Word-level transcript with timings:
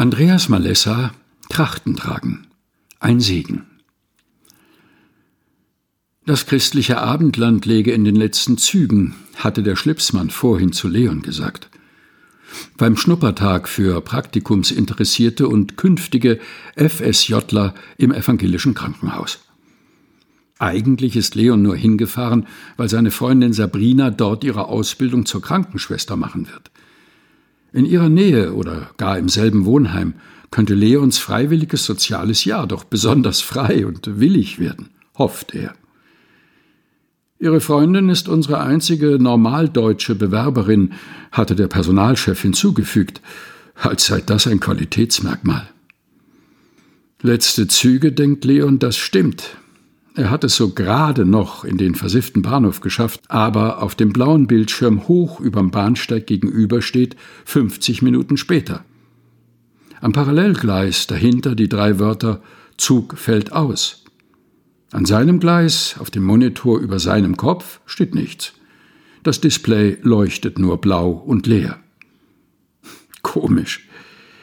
Andreas 0.00 0.48
Malessa 0.48 1.10
Trachten 1.50 1.96
tragen. 1.96 2.46
Ein 3.00 3.18
Segen. 3.18 3.66
Das 6.24 6.46
christliche 6.46 6.98
Abendland 6.98 7.66
läge 7.66 7.90
in 7.90 8.04
den 8.04 8.14
letzten 8.14 8.58
Zügen, 8.58 9.16
hatte 9.34 9.64
der 9.64 9.74
Schlipsmann 9.74 10.30
vorhin 10.30 10.70
zu 10.70 10.86
Leon 10.86 11.22
gesagt. 11.22 11.68
Beim 12.76 12.96
Schnuppertag 12.96 13.68
für 13.68 14.00
Praktikumsinteressierte 14.00 15.48
und 15.48 15.76
künftige 15.76 16.38
FSJler 16.76 17.74
im 17.96 18.12
evangelischen 18.12 18.74
Krankenhaus. 18.74 19.40
Eigentlich 20.60 21.16
ist 21.16 21.34
Leon 21.34 21.60
nur 21.60 21.74
hingefahren, 21.74 22.46
weil 22.76 22.88
seine 22.88 23.10
Freundin 23.10 23.52
Sabrina 23.52 24.10
dort 24.12 24.44
ihre 24.44 24.66
Ausbildung 24.66 25.26
zur 25.26 25.42
Krankenschwester 25.42 26.14
machen 26.14 26.46
wird. 26.46 26.70
In 27.72 27.84
ihrer 27.84 28.08
Nähe 28.08 28.54
oder 28.54 28.90
gar 28.96 29.18
im 29.18 29.28
selben 29.28 29.64
Wohnheim 29.64 30.14
könnte 30.50 30.74
Leons 30.74 31.18
freiwilliges 31.18 31.84
soziales 31.84 32.44
Jahr 32.44 32.66
doch 32.66 32.84
besonders 32.84 33.40
frei 33.40 33.86
und 33.86 34.20
willig 34.20 34.58
werden, 34.58 34.90
hofft 35.16 35.54
er. 35.54 35.74
Ihre 37.38 37.60
Freundin 37.60 38.08
ist 38.08 38.28
unsere 38.28 38.60
einzige 38.60 39.18
normaldeutsche 39.20 40.14
Bewerberin, 40.14 40.94
hatte 41.30 41.54
der 41.54 41.68
Personalchef 41.68 42.40
hinzugefügt, 42.40 43.20
als 43.74 44.06
sei 44.06 44.20
das 44.20 44.46
ein 44.46 44.58
Qualitätsmerkmal. 44.58 45.68
Letzte 47.22 47.68
Züge, 47.68 48.12
denkt 48.12 48.44
Leon, 48.44 48.78
das 48.78 48.96
stimmt. 48.96 49.56
Er 50.18 50.30
hat 50.30 50.42
es 50.42 50.56
so 50.56 50.70
gerade 50.70 51.24
noch 51.24 51.62
in 51.64 51.78
den 51.78 51.94
versifften 51.94 52.42
Bahnhof 52.42 52.80
geschafft, 52.80 53.20
aber 53.28 53.80
auf 53.80 53.94
dem 53.94 54.12
blauen 54.12 54.48
Bildschirm 54.48 55.06
hoch 55.06 55.38
überm 55.38 55.70
Bahnsteig 55.70 56.26
gegenüber 56.26 56.82
steht 56.82 57.14
50 57.44 58.02
Minuten 58.02 58.36
später. 58.36 58.84
Am 60.00 60.12
Parallelgleis 60.12 61.06
dahinter 61.06 61.54
die 61.54 61.68
drei 61.68 62.00
Wörter 62.00 62.42
Zug 62.76 63.16
fällt 63.16 63.52
aus. 63.52 64.02
An 64.90 65.04
seinem 65.04 65.38
Gleis, 65.38 65.94
auf 66.00 66.10
dem 66.10 66.24
Monitor 66.24 66.80
über 66.80 66.98
seinem 66.98 67.36
Kopf, 67.36 67.78
steht 67.86 68.16
nichts. 68.16 68.54
Das 69.22 69.40
Display 69.40 69.98
leuchtet 70.02 70.58
nur 70.58 70.80
blau 70.80 71.12
und 71.12 71.46
leer. 71.46 71.78
Komisch. 73.22 73.88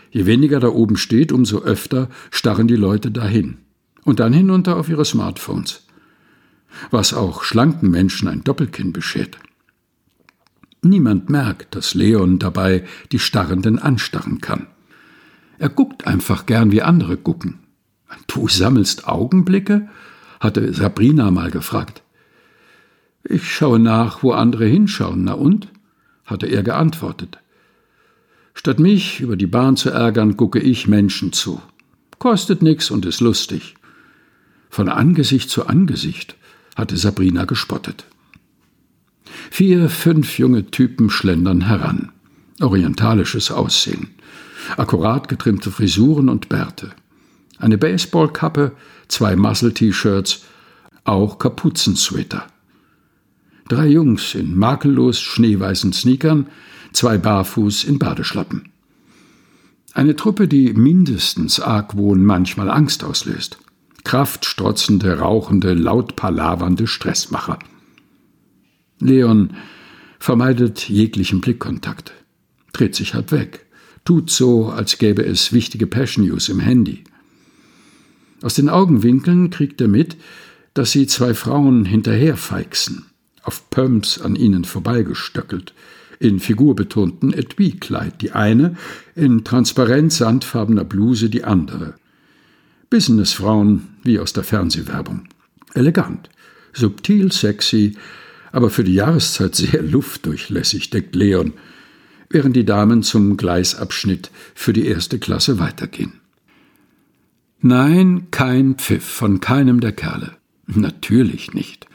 Je 0.09 0.25
weniger 0.25 0.61
da 0.61 0.69
oben 0.69 0.95
steht, 0.95 1.33
umso 1.33 1.63
öfter 1.63 2.07
starren 2.31 2.69
die 2.69 2.77
Leute 2.77 3.11
dahin 3.11 3.57
und 4.05 4.21
dann 4.21 4.31
hinunter 4.31 4.77
auf 4.77 4.87
ihre 4.87 5.03
Smartphones. 5.03 5.85
Was 6.91 7.13
auch 7.13 7.43
schlanken 7.43 7.89
Menschen 7.91 8.29
ein 8.29 8.43
Doppelkinn 8.43 8.93
beschert. 8.93 9.37
Niemand 10.81 11.29
merkt, 11.29 11.75
dass 11.75 11.95
Leon 11.95 12.39
dabei 12.39 12.85
die 13.11 13.19
Starrenden 13.19 13.79
anstarren 13.79 14.39
kann. 14.39 14.67
Er 15.57 15.69
guckt 15.69 16.05
einfach 16.05 16.45
gern, 16.45 16.71
wie 16.71 16.81
andere 16.81 17.17
gucken. 17.17 17.59
Du 18.27 18.47
sammelst 18.47 19.07
Augenblicke? 19.07 19.89
hatte 20.39 20.73
Sabrina 20.73 21.31
mal 21.31 21.49
gefragt. 21.49 22.03
Ich 23.23 23.51
schaue 23.51 23.79
nach, 23.79 24.21
wo 24.21 24.31
andere 24.31 24.65
hinschauen, 24.65 25.23
na 25.23 25.33
und? 25.33 25.69
hatte 26.25 26.45
er 26.45 26.61
geantwortet. 26.61 27.39
Statt 28.53 28.79
mich 28.79 29.21
über 29.21 29.37
die 29.37 29.47
Bahn 29.47 29.77
zu 29.77 29.89
ärgern, 29.89 30.37
gucke 30.37 30.59
ich 30.59 30.87
Menschen 30.87 31.33
zu. 31.33 31.61
Kostet 32.19 32.61
nix 32.61 32.91
und 32.91 33.05
ist 33.05 33.21
lustig. 33.21 33.75
Von 34.69 34.89
Angesicht 34.89 35.49
zu 35.49 35.67
Angesicht 35.67 36.35
hatte 36.75 36.97
Sabrina 36.97 37.45
gespottet. 37.45 38.05
Vier, 39.49 39.89
fünf 39.89 40.37
junge 40.37 40.69
Typen 40.71 41.09
schlendern 41.09 41.61
heran. 41.61 42.11
Orientalisches 42.61 43.51
Aussehen. 43.51 44.09
Akkurat 44.77 45.27
getrimmte 45.27 45.71
Frisuren 45.71 46.29
und 46.29 46.49
Bärte. 46.49 46.91
Eine 47.57 47.77
Baseballkappe, 47.77 48.73
zwei 49.07 49.35
Muscle-T-Shirts, 49.35 50.43
auch 51.03 51.39
Kapuzensweater. 51.39 52.47
Drei 53.67 53.87
Jungs 53.87 54.35
in 54.35 54.57
makellos 54.57 55.21
schneeweißen 55.21 55.93
Sneakern, 55.93 56.47
zwei 56.93 57.17
barfuß 57.17 57.83
in 57.85 57.99
Badeschlappen. 57.99 58.69
Eine 59.93 60.15
Truppe, 60.15 60.47
die 60.47 60.73
mindestens 60.73 61.59
Argwohn, 61.59 62.23
manchmal 62.25 62.69
Angst 62.69 63.03
auslöst 63.03 63.59
kraftstrotzende, 64.05 65.19
rauchende, 65.19 65.73
laut 65.73 66.15
palavernde 66.15 66.87
Stressmacher. 66.87 67.59
Leon 68.99 69.55
vermeidet 70.19 70.87
jeglichen 70.87 71.41
Blickkontakt, 71.41 72.13
dreht 72.71 72.95
sich 72.95 73.13
halb 73.13 73.31
weg, 73.31 73.65
tut 74.05 74.29
so, 74.29 74.69
als 74.69 74.97
gäbe 74.97 75.25
es 75.25 75.51
wichtige 75.51 75.87
Passion 75.87 76.25
News 76.25 76.47
im 76.47 76.61
Handy. 76.61 77.03
Aus 78.41 78.53
den 78.53 78.69
Augenwinkeln 78.69 79.49
kriegt 79.49 79.81
er 79.81 79.87
mit, 79.87 80.15
dass 80.73 80.91
sie 80.91 81.07
zwei 81.07 81.33
Frauen 81.33 81.85
hinterherfeixen, 81.85 83.05
auf 83.43 83.69
Pumps 83.69 84.19
an 84.19 84.35
ihnen 84.35 84.63
vorbeigestöckelt, 84.63 85.73
in 86.19 86.39
figurbetonten 86.39 87.33
Etui-Kleid, 87.33 88.21
die 88.21 88.31
eine, 88.31 88.77
in 89.15 89.43
transparent 89.43 90.13
sandfarbener 90.13 90.85
Bluse 90.85 91.29
die 91.29 91.43
andere. 91.43 91.95
Businessfrauen 92.95 93.89
wie 94.03 94.19
aus 94.19 94.31
der 94.31 94.45
Fernsehwerbung. 94.45 95.27
Elegant, 95.73 96.29
subtil, 96.71 97.29
sexy, 97.29 97.97
aber 98.53 98.69
für 98.69 98.85
die 98.85 98.93
Jahreszeit 98.93 99.53
sehr 99.53 99.81
luftdurchlässig, 99.81 100.91
deckt 100.91 101.13
Leon, 101.13 101.51
während 102.29 102.55
die 102.55 102.63
Damen 102.63 103.03
zum 103.03 103.35
Gleisabschnitt 103.35 104.31
für 104.53 104.71
die 104.71 104.85
erste 104.85 105.19
Klasse 105.19 105.59
weitergehen. 105.59 106.21
Nein, 107.59 108.27
kein 108.31 108.75
Pfiff 108.75 109.03
von 109.03 109.41
keinem 109.41 109.81
der 109.81 109.91
Kerle. 109.91 110.31
Natürlich 110.65 111.53
nicht. 111.53 111.87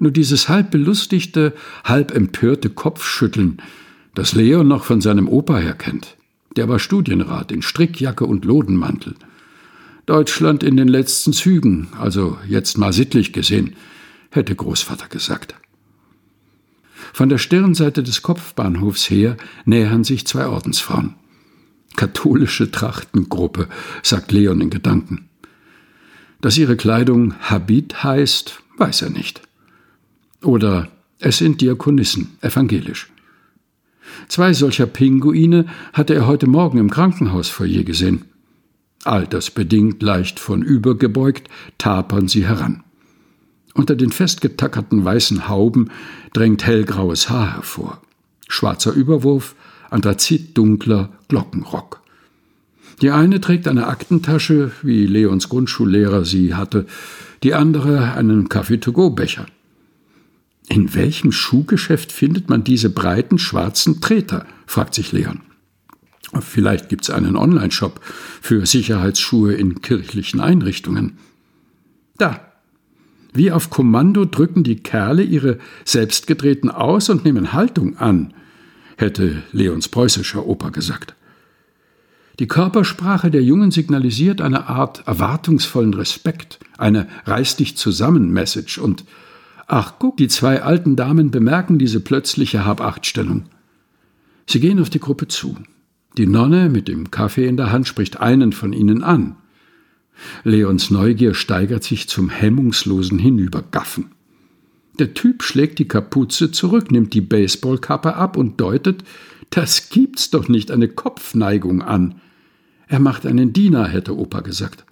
Nur 0.00 0.10
dieses 0.10 0.48
halb 0.48 0.72
belustigte, 0.72 1.54
halb 1.84 2.10
empörte 2.10 2.68
Kopfschütteln, 2.68 3.62
das 4.16 4.34
Leon 4.34 4.66
noch 4.66 4.82
von 4.82 5.00
seinem 5.00 5.28
Opa 5.28 5.58
her 5.58 5.74
kennt. 5.74 6.16
Der 6.56 6.68
war 6.68 6.80
Studienrat 6.80 7.52
in 7.52 7.62
Strickjacke 7.62 8.26
und 8.26 8.44
Lodenmantel– 8.44 9.14
Deutschland 10.12 10.62
in 10.62 10.76
den 10.76 10.88
letzten 10.88 11.32
Zügen, 11.32 11.88
also 11.98 12.36
jetzt 12.46 12.76
mal 12.76 12.92
sittlich 12.92 13.32
gesehen, 13.32 13.76
hätte 14.28 14.54
Großvater 14.54 15.08
gesagt. 15.08 15.54
Von 17.14 17.30
der 17.30 17.38
Stirnseite 17.38 18.02
des 18.02 18.20
Kopfbahnhofs 18.20 19.08
her 19.08 19.38
nähern 19.64 20.04
sich 20.04 20.26
zwei 20.26 20.48
Ordensfrauen. 20.48 21.14
Katholische 21.96 22.70
Trachtengruppe, 22.70 23.68
sagt 24.02 24.32
Leon 24.32 24.60
in 24.60 24.68
Gedanken. 24.68 25.30
Dass 26.42 26.58
ihre 26.58 26.76
Kleidung 26.76 27.32
Habit 27.40 28.04
heißt, 28.04 28.60
weiß 28.76 29.00
er 29.00 29.10
nicht. 29.10 29.40
Oder 30.42 30.88
es 31.20 31.38
sind 31.38 31.62
Diakonissen, 31.62 32.36
evangelisch. 32.42 33.10
Zwei 34.28 34.52
solcher 34.52 34.84
Pinguine 34.84 35.64
hatte 35.94 36.12
er 36.12 36.26
heute 36.26 36.48
Morgen 36.48 36.76
im 36.76 36.90
Krankenhausfoyer 36.90 37.84
gesehen. 37.84 38.26
Altersbedingt 39.04 40.02
leicht 40.02 40.38
von 40.38 40.62
übergebeugt, 40.62 41.48
tapern 41.78 42.28
sie 42.28 42.46
heran. 42.46 42.84
Unter 43.74 43.96
den 43.96 44.10
festgetackerten 44.10 45.04
weißen 45.04 45.48
Hauben 45.48 45.90
drängt 46.32 46.66
hellgraues 46.66 47.30
Haar 47.30 47.54
hervor. 47.54 48.00
Schwarzer 48.48 48.92
Überwurf, 48.92 49.54
anthrazitdunkler 49.90 51.10
Glockenrock. 51.28 52.02
Die 53.00 53.10
eine 53.10 53.40
trägt 53.40 53.66
eine 53.66 53.86
Aktentasche, 53.86 54.72
wie 54.82 55.06
Leons 55.06 55.48
Grundschullehrer 55.48 56.24
sie 56.24 56.54
hatte, 56.54 56.86
die 57.42 57.54
andere 57.54 58.12
einen 58.12 58.48
Kaffee-to-go-Becher. 58.48 59.46
In 60.68 60.94
welchem 60.94 61.32
Schuhgeschäft 61.32 62.12
findet 62.12 62.48
man 62.48 62.62
diese 62.62 62.90
breiten 62.90 63.38
schwarzen 63.38 64.00
Treter? 64.00 64.46
fragt 64.66 64.94
sich 64.94 65.12
Leon. 65.12 65.40
Vielleicht 66.40 66.88
gibt 66.88 67.04
es 67.04 67.10
einen 67.10 67.36
Online-Shop 67.36 68.00
für 68.40 68.64
Sicherheitsschuhe 68.64 69.54
in 69.54 69.82
kirchlichen 69.82 70.40
Einrichtungen. 70.40 71.18
Da. 72.16 72.48
Wie 73.34 73.50
auf 73.50 73.70
Kommando 73.70 74.26
drücken 74.26 74.62
die 74.62 74.76
Kerle 74.76 75.22
ihre 75.22 75.58
selbstgedrehten 75.84 76.70
aus 76.70 77.08
und 77.08 77.24
nehmen 77.24 77.54
Haltung 77.54 77.96
an, 77.96 78.34
hätte 78.96 79.42
Leons 79.52 79.88
preußischer 79.88 80.46
Opa 80.46 80.68
gesagt. 80.68 81.14
Die 82.38 82.46
Körpersprache 82.46 83.30
der 83.30 83.42
Jungen 83.42 83.70
signalisiert 83.70 84.40
eine 84.40 84.66
Art 84.68 85.06
erwartungsvollen 85.06 85.94
Respekt, 85.94 86.58
eine 86.78 87.08
Reiß 87.24 87.56
dich 87.56 87.76
zusammen 87.76 88.32
Message 88.32 88.78
und 88.78 89.04
ach 89.66 89.94
guck, 89.98 90.16
die 90.16 90.28
zwei 90.28 90.62
alten 90.62 90.96
Damen 90.96 91.30
bemerken 91.30 91.78
diese 91.78 92.00
plötzliche 92.00 92.64
Habachtstellung. 92.64 93.44
Sie 94.46 94.60
gehen 94.60 94.80
auf 94.80 94.90
die 94.90 95.00
Gruppe 95.00 95.28
zu. 95.28 95.56
Die 96.18 96.26
Nonne 96.26 96.68
mit 96.68 96.88
dem 96.88 97.10
Kaffee 97.10 97.46
in 97.46 97.56
der 97.56 97.72
Hand 97.72 97.88
spricht 97.88 98.20
einen 98.20 98.52
von 98.52 98.72
ihnen 98.72 99.02
an. 99.02 99.36
Leons 100.44 100.90
Neugier 100.90 101.34
steigert 101.34 101.84
sich 101.84 102.08
zum 102.08 102.28
hemmungslosen 102.28 103.18
Hinübergaffen. 103.18 104.10
Der 104.98 105.14
Typ 105.14 105.42
schlägt 105.42 105.78
die 105.78 105.88
Kapuze 105.88 106.50
zurück, 106.50 106.90
nimmt 106.90 107.14
die 107.14 107.22
Baseballkappe 107.22 108.14
ab 108.14 108.36
und 108.36 108.60
deutet, 108.60 109.04
das 109.48 109.88
gibt's 109.88 110.30
doch 110.30 110.48
nicht, 110.48 110.70
eine 110.70 110.88
Kopfneigung 110.88 111.82
an. 111.82 112.20
Er 112.88 112.98
macht 112.98 113.26
einen 113.26 113.52
Diener, 113.52 113.86
hätte 113.86 114.16
Opa 114.16 114.40
gesagt. 114.40 114.84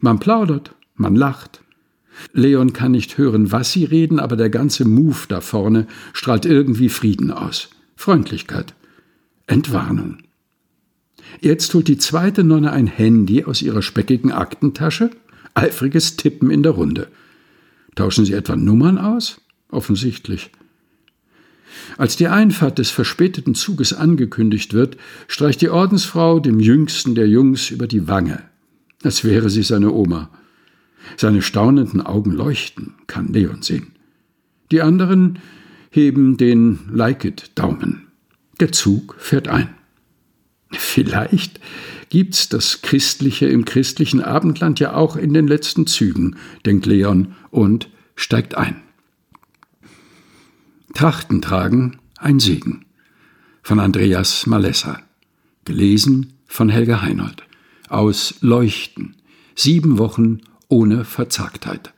Man 0.00 0.18
plaudert, 0.18 0.74
man 0.94 1.16
lacht. 1.16 1.62
Leon 2.32 2.72
kann 2.72 2.92
nicht 2.92 3.18
hören, 3.18 3.52
was 3.52 3.72
sie 3.72 3.84
reden, 3.84 4.20
aber 4.20 4.36
der 4.36 4.50
ganze 4.50 4.86
Move 4.86 5.26
da 5.28 5.40
vorne 5.40 5.86
strahlt 6.12 6.46
irgendwie 6.46 6.88
Frieden 6.88 7.30
aus. 7.30 7.68
Freundlichkeit. 7.96 8.74
Entwarnung. 9.46 10.18
Jetzt 11.40 11.72
holt 11.74 11.88
die 11.88 11.98
zweite 11.98 12.44
Nonne 12.44 12.72
ein 12.72 12.86
Handy 12.86 13.44
aus 13.44 13.62
ihrer 13.62 13.82
speckigen 13.82 14.32
Aktentasche. 14.32 15.10
Eifriges 15.54 16.16
Tippen 16.16 16.50
in 16.50 16.62
der 16.62 16.72
Runde. 16.72 17.08
Tauschen 17.94 18.24
sie 18.24 18.34
etwa 18.34 18.56
Nummern 18.56 18.98
aus? 18.98 19.40
Offensichtlich. 19.70 20.50
Als 21.96 22.16
die 22.16 22.28
Einfahrt 22.28 22.78
des 22.78 22.90
verspäteten 22.90 23.54
Zuges 23.54 23.92
angekündigt 23.92 24.74
wird, 24.74 24.96
streicht 25.28 25.60
die 25.60 25.70
Ordensfrau 25.70 26.40
dem 26.40 26.60
jüngsten 26.60 27.14
der 27.14 27.28
Jungs 27.28 27.70
über 27.70 27.86
die 27.86 28.08
Wange, 28.08 28.42
als 29.02 29.24
wäre 29.24 29.50
sie 29.50 29.62
seine 29.62 29.92
Oma. 29.92 30.30
Seine 31.16 31.42
staunenden 31.42 32.00
Augen 32.00 32.32
leuchten, 32.32 32.94
kann 33.06 33.32
Leon 33.32 33.62
sehen. 33.62 33.88
Die 34.70 34.82
anderen 34.82 35.38
heben 35.90 36.36
den 36.36 36.80
Like-it-Daumen. 36.92 38.06
Der 38.60 38.72
Zug 38.72 39.16
fährt 39.18 39.48
ein. 39.48 39.74
Vielleicht 40.72 41.60
gibt's 42.10 42.48
das 42.48 42.82
Christliche 42.82 43.46
im 43.46 43.64
christlichen 43.64 44.20
Abendland 44.20 44.80
ja 44.80 44.94
auch 44.94 45.16
in 45.16 45.32
den 45.32 45.46
letzten 45.46 45.86
Zügen, 45.86 46.36
denkt 46.64 46.86
Leon 46.86 47.34
und 47.50 47.88
steigt 48.14 48.56
ein. 48.56 48.82
Trachten 50.94 51.40
tragen, 51.40 51.98
ein 52.18 52.40
Segen. 52.40 52.84
Von 53.62 53.78
Andreas 53.78 54.46
Malessa. 54.46 55.00
Gelesen 55.64 56.34
von 56.46 56.68
Helga 56.68 57.02
Heinold. 57.02 57.44
Aus 57.88 58.34
Leuchten. 58.40 59.16
Sieben 59.54 59.98
Wochen 59.98 60.40
ohne 60.68 61.04
Verzagtheit. 61.04 61.92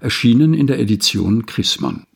Erschienen 0.00 0.54
in 0.54 0.66
der 0.66 0.78
Edition 0.78 1.46
Chrismon. 1.46 2.07